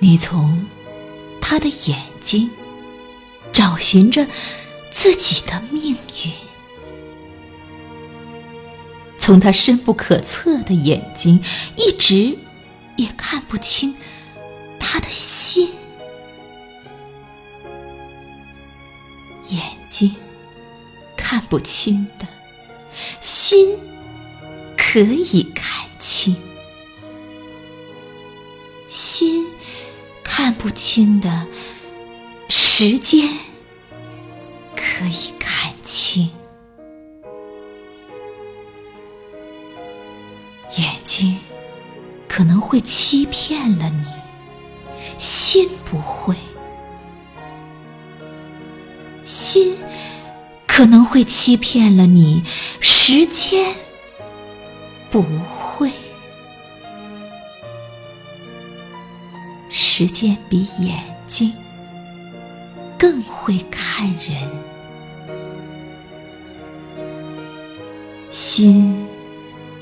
[0.00, 0.64] 你从
[1.40, 2.50] 他的眼睛
[3.52, 4.26] 找寻着
[4.90, 5.92] 自己的命
[6.24, 6.32] 运，
[9.18, 11.42] 从他深不可测的眼睛，
[11.76, 12.36] 一直
[12.96, 13.94] 也看不清
[14.78, 15.68] 他的心。
[19.48, 20.14] 眼睛
[21.16, 22.26] 看不清的，
[23.20, 23.76] 心
[24.76, 26.36] 可以看清。
[30.58, 31.46] 不清的，
[32.48, 33.28] 时间
[34.74, 36.28] 可以看清。
[40.76, 41.38] 眼睛
[42.26, 44.06] 可能会欺骗了你，
[45.16, 46.34] 心不会。
[49.24, 49.76] 心
[50.66, 52.42] 可能会欺骗了你，
[52.80, 53.74] 时间
[55.10, 55.22] 不
[59.98, 60.96] 时间比眼
[61.26, 61.52] 睛
[62.96, 64.48] 更会看人，
[68.30, 69.04] 心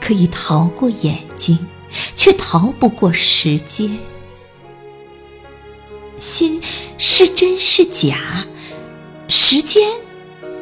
[0.00, 1.58] 可以逃过眼睛，
[2.14, 3.98] 却逃不过时间。
[6.16, 6.58] 心
[6.96, 8.46] 是真是假，
[9.28, 9.92] 时间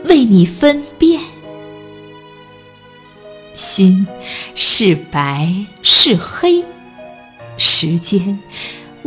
[0.07, 1.21] 为你分辨；
[3.55, 4.09] 心
[4.57, 6.65] 是白是黑，
[7.57, 8.41] 时间。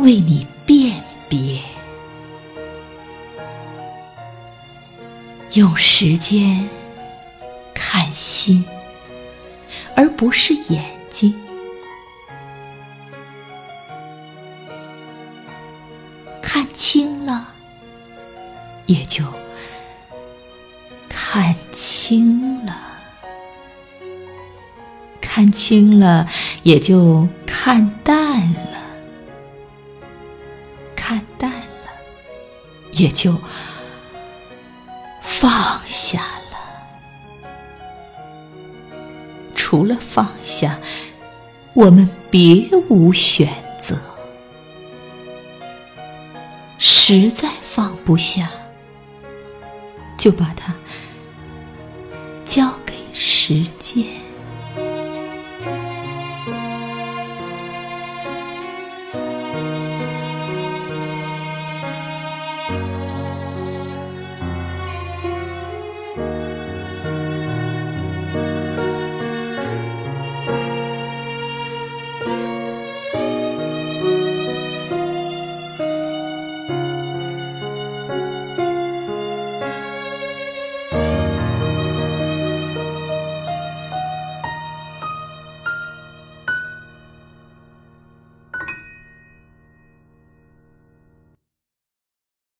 [0.00, 0.94] 为你辨
[1.28, 1.60] 别，
[5.52, 6.66] 用时间
[7.74, 8.64] 看心，
[9.94, 11.38] 而不是眼睛。
[16.40, 17.48] 看清了，
[18.86, 19.22] 也就
[21.10, 22.72] 看清了；
[25.20, 26.26] 看清了，
[26.62, 28.69] 也就看淡了。
[33.00, 33.40] 也就
[35.22, 37.48] 放下了。
[39.54, 40.78] 除了放下，
[41.74, 43.98] 我们别无选择。
[46.78, 48.50] 实在放不下，
[50.18, 50.74] 就把它
[52.44, 54.04] 交给时间。